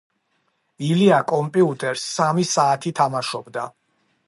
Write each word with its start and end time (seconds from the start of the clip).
ილია 0.87 1.19
კომპიუტერს 1.33 2.07
სამი 2.15 2.47
საათი 2.55 2.95
თამაშობდა. 3.03 3.71